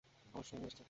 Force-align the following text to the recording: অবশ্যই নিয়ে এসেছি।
অবশ্যই 0.33 0.57
নিয়ে 0.57 0.67
এসেছি। 0.67 0.79